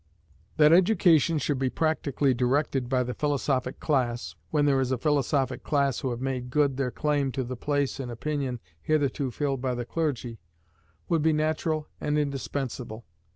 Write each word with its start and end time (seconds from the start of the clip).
That 0.57 0.73
education 0.73 1.37
should 1.37 1.59
be 1.59 1.69
practically 1.69 2.33
directed 2.33 2.89
by 2.89 3.03
the 3.03 3.13
philosophic 3.13 3.79
class, 3.79 4.33
when 4.49 4.65
there 4.65 4.79
is 4.79 4.91
a 4.91 4.97
philosophic 4.97 5.63
class 5.63 5.99
who 5.99 6.09
have 6.09 6.19
made 6.21 6.49
good 6.49 6.75
their 6.75 6.89
claim 6.89 7.31
to 7.33 7.43
the 7.43 7.55
place 7.55 7.99
in 7.99 8.09
opinion 8.09 8.59
hitherto 8.81 9.29
filled 9.29 9.61
by 9.61 9.75
the 9.75 9.85
clergy, 9.85 10.39
would 11.07 11.21
be 11.21 11.33
natural 11.33 11.87
and 12.01 12.17
indispensable. 12.17 13.05